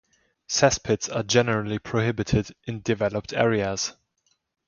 Cesspits 0.49 1.09
are 1.15 1.21
generally 1.21 1.77
prohibited 1.77 2.55
in 2.65 2.81
developed 2.81 3.33
areas. 3.33 3.93